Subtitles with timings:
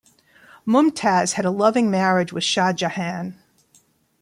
[0.65, 3.37] Mumtaz had a loving marriage with Shah Jahan.